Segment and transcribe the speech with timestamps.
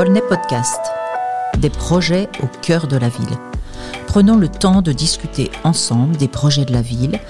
[0.00, 0.80] Aulnay Podcast.
[1.58, 3.36] Des projets au cœur de la ville.
[4.06, 7.20] Prenons le temps de discuter ensemble des projets de la ville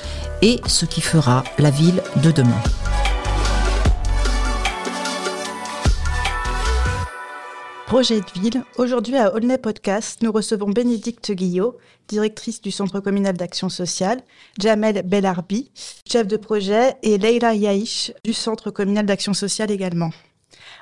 [0.41, 2.63] et ce qui fera la ville de demain.
[7.89, 8.63] Projet de ville.
[8.79, 11.77] Aujourd'hui à Aulnay Podcast, nous recevons Bénédicte Guillot,
[12.07, 14.21] directrice du Centre communal d'action sociale,
[14.61, 15.73] Jamel Belarbi,
[16.09, 20.11] chef de projet, et Leila Yaïch du Centre communal d'action sociale également.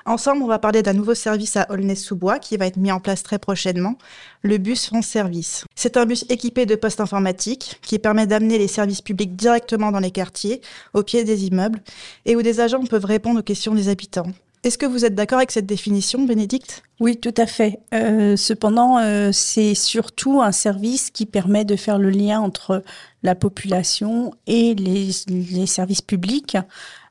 [0.09, 3.23] Ensemble, on va parler d'un nouveau service à Aulnay-sous-Bois qui va être mis en place
[3.23, 3.99] très prochainement,
[4.41, 5.67] le bus France Service.
[5.75, 10.01] C'est un bus équipé de postes informatiques qui permet d'amener les services publics directement dans
[10.01, 10.63] les quartiers,
[10.95, 11.83] au pied des immeubles,
[12.25, 14.29] et où des agents peuvent répondre aux questions des habitants.
[14.65, 16.83] Est-ce que vous êtes d'accord avec cette définition, Bénédicte?
[17.01, 17.79] Oui, tout à fait.
[17.93, 22.83] Euh, cependant, euh, c'est surtout un service qui permet de faire le lien entre
[23.23, 26.57] la population et les, les services publics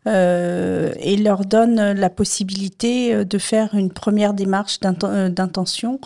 [0.08, 6.00] euh, et leur donne la possibilité de faire une première démarche d'intention.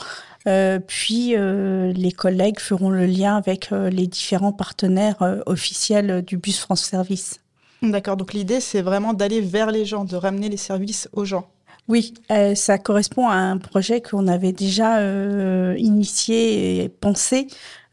[0.46, 7.40] puis les collègues feront le lien avec les différents partenaires officiels du bus France Service.
[7.82, 11.48] D'accord, donc l'idée c'est vraiment d'aller vers les gens, de ramener les services aux gens.
[11.88, 17.48] Oui, euh, ça correspond à un projet qu'on avait déjà euh, initié et pensé.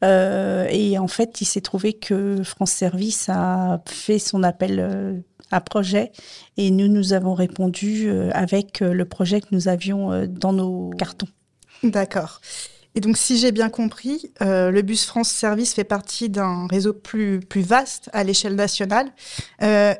[0.04, 5.60] Euh, et en fait, il s'est trouvé que France Service a fait son appel à
[5.60, 6.12] projet
[6.56, 11.28] et nous, nous avons répondu avec le projet que nous avions dans nos cartons.
[11.82, 12.40] D'accord.
[12.94, 16.92] Et donc, si j'ai bien compris, euh, le Bus France Service fait partie d'un réseau
[16.92, 19.08] plus, plus vaste à l'échelle nationale.
[19.62, 19.94] Euh,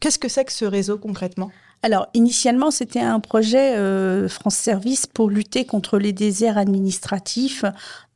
[0.00, 1.50] qu'est-ce que c'est que ce réseau concrètement?
[1.82, 7.64] Alors, initialement, c'était un projet euh, France Service pour lutter contre les déserts administratifs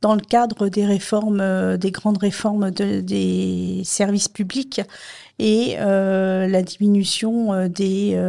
[0.01, 4.81] dans le cadre des réformes, des grandes réformes des services publics
[5.39, 8.19] et la diminution des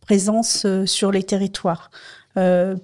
[0.00, 1.90] présences sur les territoires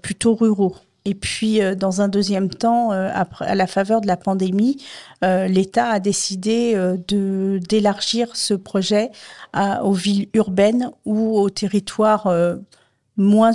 [0.02, 0.76] plutôt ruraux.
[1.04, 4.82] Et puis, euh, dans un deuxième temps, euh, à la faveur de la pandémie,
[5.24, 6.76] euh, l'État a décidé
[7.08, 9.10] d'élargir ce projet
[9.82, 12.32] aux villes urbaines ou aux territoires
[13.16, 13.52] moins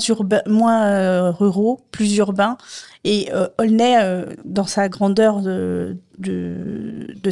[1.32, 2.58] ruraux, plus urbains.
[3.04, 5.98] Et Aulnay, dans sa grandeur de,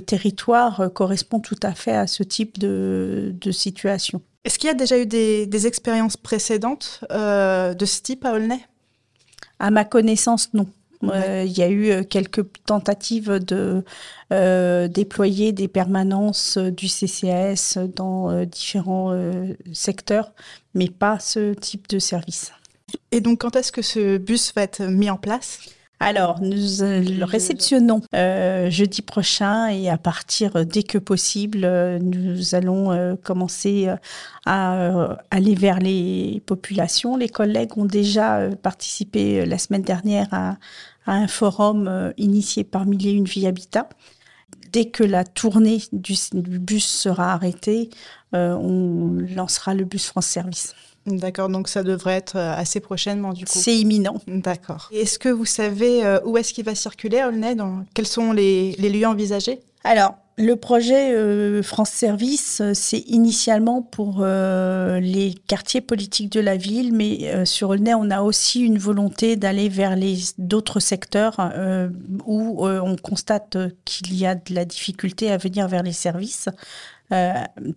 [0.05, 4.21] territoire, correspond tout à fait à ce type de, situation.
[4.43, 8.59] Est-ce qu'il y a déjà eu des, des expériences précédentes de ce type à Aulnay?
[9.59, 10.67] À ma connaissance, non.
[11.03, 13.83] Euh, il y a eu euh, quelques tentatives de
[14.33, 19.15] euh, déployer des permanences du CCAS dans différents
[19.73, 20.31] secteurs,
[20.73, 22.51] mais pas ce type de service.
[23.11, 25.59] Et donc, quand est-ce que ce bus va être mis en place?
[26.05, 31.67] Alors, nous euh, le réceptionnons euh, jeudi prochain et à partir euh, dès que possible,
[31.99, 33.87] nous allons commencer
[34.45, 37.17] à aller vers les populations.
[37.17, 40.57] Les collègues ont déjà participé la semaine dernière à,
[41.07, 43.89] un forum initié par Mille et une Vie Habitat.
[44.71, 47.89] Dès que la tournée du, du bus sera arrêtée,
[48.31, 50.75] on lancera le bus France Service.
[51.05, 53.51] D'accord, donc ça devrait être euh, assez prochainement du coup.
[53.53, 54.19] C'est imminent.
[54.27, 54.89] D'accord.
[54.91, 57.55] Est-ce que vous savez euh, où est-ce qu'il va circuler Aulnay
[57.93, 59.59] Quels sont les, lieux envisagés?
[59.83, 66.91] Alors, le projet euh, France Service, c'est initialement pour les quartiers politiques de la ville,
[66.91, 71.39] mais sur Aulnay, on a aussi une volonté d'aller vers les d'autres secteurs
[72.25, 76.49] où on constate qu'il y a de la difficulté à venir vers les services.
[77.11, 77.33] Euh,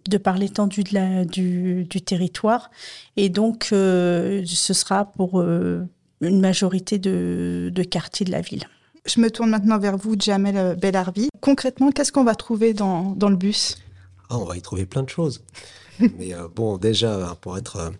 [0.08, 2.70] de par l'étendue du, du, territoire.
[3.18, 5.86] Et donc, euh, ce sera pour euh,
[6.22, 8.64] une majorité de, quartiers de la ville.
[9.04, 11.28] Je me tourne maintenant vers vous, Jamel Belarbi.
[11.42, 13.76] Concrètement, qu'est-ce qu'on va trouver dans, dans le bus?
[14.30, 15.42] Ah, On va y trouver plein de choses.
[16.00, 17.92] Mais bon, déjà, pour être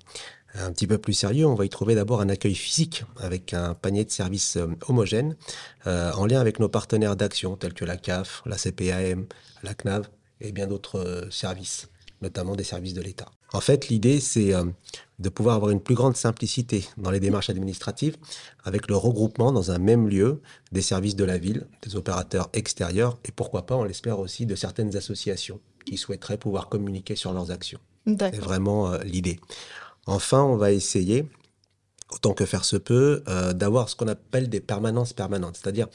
[0.55, 3.75] un petit peu plus sérieux, on va y trouver d'abord un accueil physique avec un
[3.75, 4.57] panier de services
[4.89, 5.37] homogènes
[5.85, 9.27] en lien avec nos partenaires d'action tels que la CAF, la CPAM,
[9.63, 10.09] la CNAV
[10.41, 11.89] et bien d'autres euh, services,
[12.23, 13.31] notamment des services de l'État.
[13.53, 14.65] En fait, l'idée, c'est euh,
[15.19, 18.17] de pouvoir avoir une plus grande simplicité dans les démarches administratives
[18.65, 20.41] avec le regroupement dans un même lieu
[20.73, 24.55] des services de la ville, des opérateurs extérieurs et pourquoi pas, on l'espère aussi, de
[24.55, 27.81] certaines associations qui souhaiteraient pouvoir communiquer sur leurs actions.
[28.07, 29.41] C'est vraiment euh, l'idée.
[30.07, 31.27] Enfin, on va essayer,
[32.11, 33.23] autant que faire se peut,
[33.55, 35.89] d'avoir ce qu'on appelle des permanences permanentes, c'est-à-dire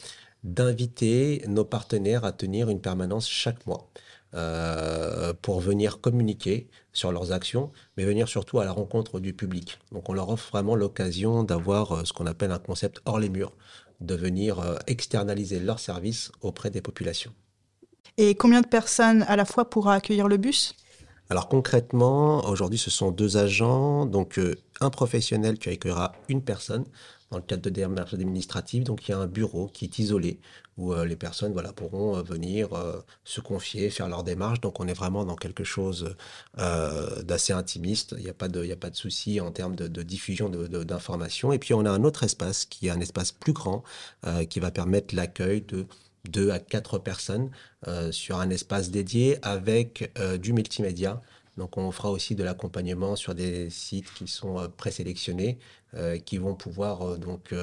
[0.44, 3.90] d'inviter nos partenaires à tenir une permanence chaque mois.
[4.36, 9.78] Euh, pour venir communiquer sur leurs actions, mais venir surtout à la rencontre du public.
[9.92, 13.30] Donc on leur offre vraiment l'occasion d'avoir euh, ce qu'on appelle un concept hors les
[13.30, 13.52] murs,
[14.02, 17.32] de venir euh, externaliser leurs services auprès des populations.
[18.18, 20.74] Et combien de personnes à la fois pourra accueillir le bus?
[21.30, 24.40] Alors concrètement, aujourd'hui, ce sont deux agents, donc
[24.82, 26.86] un professionnel qui accueillera une personne
[27.34, 28.84] dans le cadre de démarches administratives.
[28.84, 30.40] Donc il y a un bureau qui est isolé
[30.78, 34.62] où euh, les personnes voilà, pourront euh, venir euh, se confier, faire leurs démarches.
[34.62, 36.16] Donc on est vraiment dans quelque chose
[36.56, 38.16] d'assez intimiste.
[38.18, 41.52] Il n'y a pas de, il a pas de souci en termes de, diffusion d'informations.
[41.52, 43.84] Et puis on a un autre espace qui est un espace plus grand
[44.50, 45.86] qui va permettre l'accueil de
[46.30, 47.52] deux à quatre personnes
[48.12, 51.22] sur un espace dédié avec du multimédia
[51.58, 55.60] donc on fera aussi de l'accompagnement sur des sites qui sont euh, présélectionnés,
[55.96, 57.54] euh, qui vont pouvoir euh, donc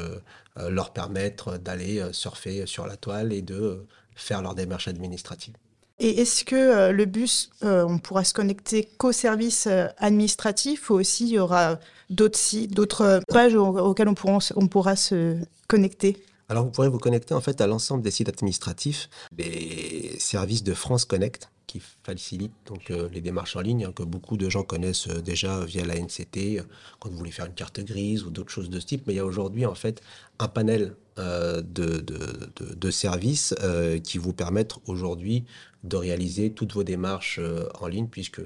[0.56, 5.54] leur permettre d'aller surfer sur la toile et de faire leur démarche administrative.
[5.98, 9.66] Et est-ce que le bus, on pourra se connecter qu'au service
[9.96, 11.78] administratif ou aussi il y aura
[12.10, 16.22] d'autres sites, d'autres pages auxquelles on pourra se connecter?
[16.50, 20.74] Alors vous pourrez vous connecter en fait à l'ensemble des sites administratifs, des services de
[20.74, 24.64] France Connect, qui facilite donc euh, les démarches en ligne hein, que beaucoup de gens
[24.64, 26.62] connaissent euh, déjà via la NCT euh,
[26.98, 29.04] quand vous voulez faire une carte grise ou d'autres choses de ce type.
[29.06, 30.02] Mais il y a aujourd'hui en fait
[30.40, 31.62] un panel de,
[32.00, 33.54] de, services
[34.02, 35.44] qui vous permettent aujourd'hui
[35.84, 37.38] de réaliser toutes vos démarches
[37.78, 38.40] en ligne puisque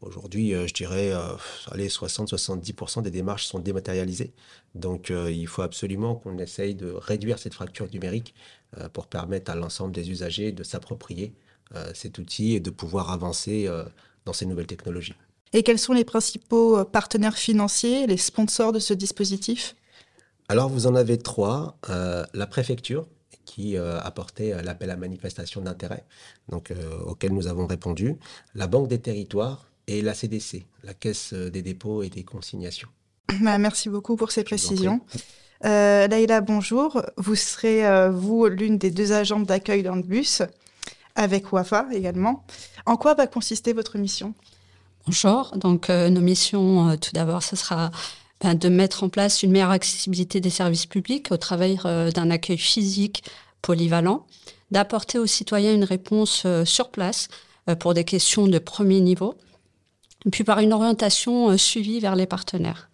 [0.00, 1.12] aujourd'hui je dirais
[1.72, 4.32] allez 60-70% des démarches sont dématérialisées.
[4.76, 8.32] Donc il faut absolument qu'on essaye de réduire cette fracture numérique
[8.92, 11.32] pour permettre à l'ensemble des usagers de s'approprier
[11.94, 13.84] cet outil et de pouvoir avancer euh,
[14.24, 15.14] dans ces nouvelles technologies.
[15.52, 19.76] Et quels sont les principaux euh, partenaires financiers, les sponsors de ce dispositif?
[20.48, 21.78] Alors vous en avez trois.
[21.88, 23.06] la préfecture,
[23.44, 26.04] qui a apporté l'appel à manifestation d'intérêt,
[26.48, 26.72] donc
[27.06, 28.16] auquel nous avons répondu,
[28.56, 32.88] la Banque des territoires et la CDC, la Caisse des dépôts et des consignations.
[33.42, 35.02] Bah, merci beaucoup pour ces précisions.
[35.64, 37.00] Euh, Laïla, bonjour.
[37.16, 40.42] Vous serez, vous, l'une des deux agentes d'accueil dans le bus
[41.20, 42.44] avec WAFA également.
[42.86, 44.32] En quoi va consister votre mission?
[45.06, 45.52] Bonjour.
[45.54, 47.90] Donc, euh, nos missions, euh, tout d'abord, ce sera
[48.40, 52.30] ben, de mettre en place une meilleure accessibilité des services publics au travers euh, d'un
[52.30, 53.22] accueil physique
[53.60, 54.26] polyvalent,
[54.70, 57.28] d'apporter aux citoyens une réponse sur place
[57.80, 59.34] pour des questions de premier niveau,
[60.32, 62.88] puis par une orientation suivie vers les partenaires.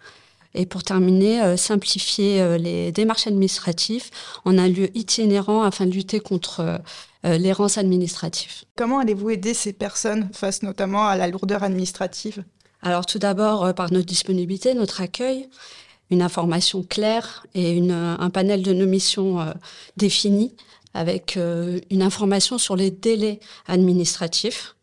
[0.58, 4.11] Et pour terminer, simplifier les démarches administratives
[4.44, 6.81] en un lieu itinérant afin de lutter contre
[7.26, 8.64] euh, l'errance administrative.
[8.76, 12.44] Comment allez-vous aider ces personnes face notamment à la lourdeur administrative?
[12.82, 15.49] Alors tout d'abord euh, par notre disponibilité, notre accueil,
[16.11, 19.53] une information claire et une, un panel de nos missions euh,
[19.97, 20.55] définies
[20.94, 24.76] avec une information sur les délais administratifs,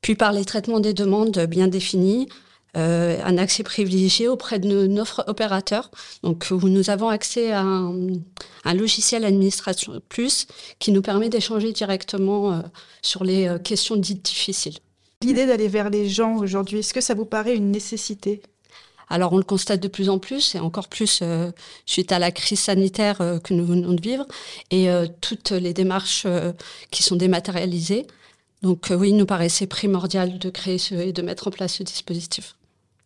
[0.00, 2.30] puis par les traitements des demandes bien définis,
[2.74, 5.90] euh, un accès privilégié auprès de nos, opérateurs.
[6.22, 10.46] Donc, où nous avons accès à un, logiciel administration plus
[10.78, 12.60] qui nous permet d'échanger directement euh,
[13.02, 14.78] sur les euh, questions dites difficiles.
[15.22, 18.40] L'idée d'aller vers les gens aujourd'hui, est-ce que ça vous paraît une nécessité?
[19.10, 21.22] Alors on le constate de plus en plus, et encore plus
[21.84, 24.26] suite à la crise sanitaire que nous venons de vivre,
[24.70, 24.88] et
[25.20, 26.26] toutes les démarches
[26.90, 28.06] qui sont dématérialisées.
[28.62, 31.82] Donc oui, il nous paraissait primordial de créer ce, et de mettre en place ce
[31.82, 32.54] dispositif.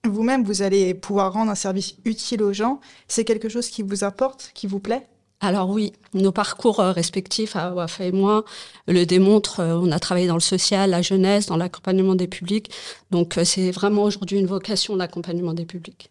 [0.08, 2.80] Vous-même, vous allez pouvoir rendre un service utile aux gens.
[3.08, 5.06] C'est quelque chose qui vous apporte, qui vous plaît?
[5.40, 8.44] Alors oui, nos parcours euh, respectifs, à Wafa et moi,
[8.88, 9.60] le démontrent.
[9.60, 12.70] Euh, on a travaillé dans le social, la jeunesse, dans l'accompagnement des publics.
[13.10, 16.10] Donc euh, c'est vraiment aujourd'hui une vocation, l'accompagnement des publics.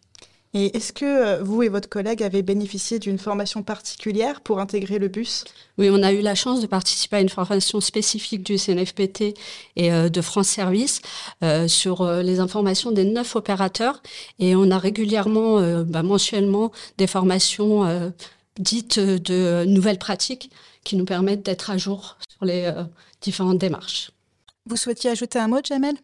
[0.54, 4.98] Et est-ce que euh, vous et votre collègue avez bénéficié d'une formation particulière pour intégrer
[4.98, 5.44] le bus?
[5.76, 9.34] Oui, on a eu la chance de participer à une formation spécifique du CNFPT
[9.76, 11.02] et euh, de France Service
[11.42, 14.02] euh, sur les informations des neuf opérateurs.
[14.38, 18.12] Et on a régulièrement, bah, mensuellement, des formations
[18.58, 20.50] dites de nouvelles pratiques
[20.84, 22.72] qui nous permettent d'être à jour sur les
[23.20, 24.10] différentes démarches.
[24.66, 25.96] Vous souhaitiez ajouter un mot, Jamel?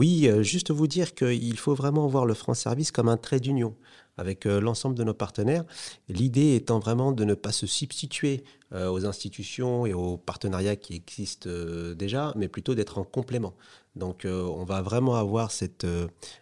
[0.00, 3.38] Oui, euh, juste vous dire qu'il faut vraiment voir le France Service comme un trait
[3.38, 3.76] d'union
[4.16, 5.62] avec euh, l'ensemble de nos partenaires.
[6.08, 8.42] L'idée étant vraiment de ne pas se substituer
[8.72, 11.50] euh, aux institutions et aux partenariats qui existent
[11.94, 13.52] déjà, mais plutôt d'être en complément.
[13.94, 15.86] Donc on va vraiment avoir cette,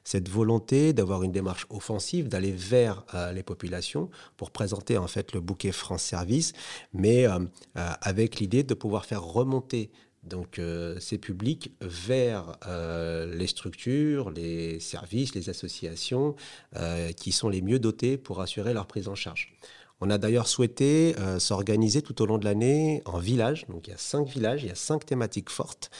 [0.04, 5.40] cette volonté d'avoir une démarche offensive, d'aller vers les populations pour présenter en fait le
[5.40, 6.52] bouquet France Service,
[6.92, 7.26] mais
[7.74, 9.90] avec l'idée de pouvoir faire remonter
[10.24, 16.34] donc euh, ces publics vers euh, les structures, les services, les associations
[16.76, 19.54] euh, qui sont les mieux dotés pour assurer leur prise en charge.
[20.00, 23.66] On a d'ailleurs souhaité s'organiser tout au long de l'année en villages.
[23.68, 25.90] Donc il y a cinq villages, il y a cinq thématiques fortes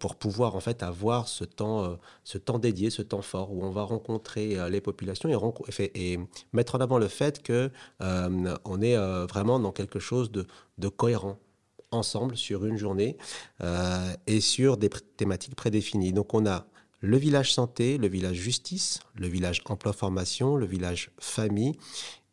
[0.00, 3.70] pour pouvoir en fait avoir ce temps, ce temps dédié, ce temps fort où on
[3.70, 5.28] va rencontrer les populations
[5.78, 6.18] et, et,
[6.52, 7.70] mettre en avant le fait que
[8.00, 8.96] on est
[9.28, 11.38] vraiment dans quelque chose de cohérent
[11.90, 13.16] ensemble sur une journée
[13.62, 16.12] euh, et sur des thématiques prédéfinies.
[16.12, 16.66] Donc on a
[17.00, 21.76] le village santé, le village justice, le village emploi-formation, le village famille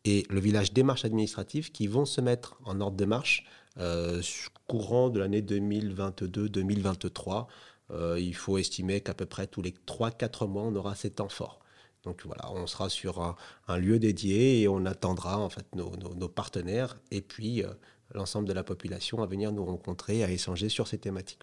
[0.04, 3.44] et le village démarche administrative qui vont se mettre en ordre de marche
[3.78, 4.22] euh,
[4.66, 7.46] courant de l'année 2022-2023.
[7.92, 11.28] Euh, il faut estimer qu'à peu près tous les 3-4 mois, on aura ces temps
[11.28, 11.60] forts.
[12.06, 13.36] Donc voilà, on sera sur
[13.66, 17.68] un, lieu dédié et on attendra en fait nos, partenaires et puis euh,
[18.14, 21.42] l'ensemble de la population à venir nous rencontrer, à échanger sur ces thématiques.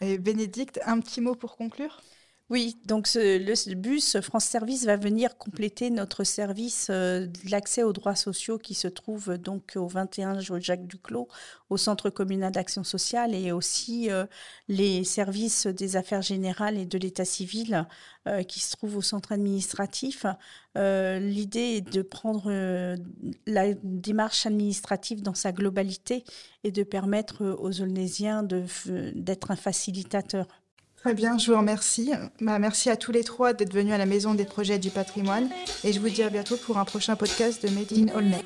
[0.00, 2.00] Et Bénédicte, un petit mot pour conclure?
[2.48, 7.92] Oui, donc le bus France Service va venir compléter notre service euh, de l'accès aux
[7.92, 11.26] droits sociaux qui se trouve donc au 21 Jacques Duclos,
[11.70, 14.26] au Centre communal d'action sociale et aussi euh,
[14.68, 17.84] les services des affaires générales et de l'état civil
[18.28, 20.24] euh, qui se trouvent au centre administratif.
[20.76, 22.50] L'idée est de prendre
[23.46, 26.22] la démarche administrative dans sa globalité
[26.64, 30.46] et de permettre aux Olnésiens d'être un facilitateur.
[31.06, 32.10] Très bien, je vous remercie.
[32.40, 35.48] Bah, merci à tous les trois d'être venus à la Maison des projets du patrimoine
[35.84, 38.44] et je vous dis à bientôt pour un prochain podcast de Made in Aulnay.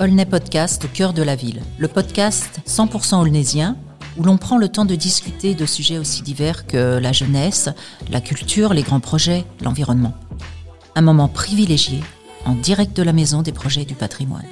[0.00, 3.76] Aulnay Podcast au cœur de la ville, le podcast 100% aulnaysien
[4.16, 7.68] où l'on prend le temps de discuter de sujets aussi divers que la jeunesse,
[8.10, 10.14] la culture, les grands projets, l'environnement.
[10.96, 12.00] Un moment privilégié
[12.46, 14.42] en direct de la Maison des projets du patrimoine.